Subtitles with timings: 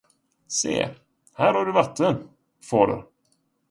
[0.47, 0.89] Se,
[1.33, 2.29] här har du vatten,
[2.69, 3.03] fader.